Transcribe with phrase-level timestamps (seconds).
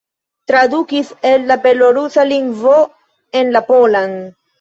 [0.51, 2.73] Tradukis el la belorusa lingvo
[3.43, 4.17] en la polan.